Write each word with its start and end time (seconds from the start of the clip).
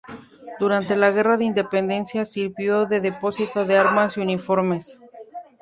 Durante 0.59 0.95
la 0.95 1.11
guerra 1.11 1.37
de 1.37 1.43
independencia 1.45 2.25
sirvió 2.25 2.87
de 2.87 3.01
depósito 3.01 3.65
de 3.65 3.77
armas 3.77 4.17
y 4.17 4.21
uniformes. 4.21 4.99